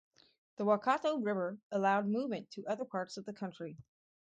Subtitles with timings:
[0.55, 3.77] The Waikato River allowed movement to other parts of the country.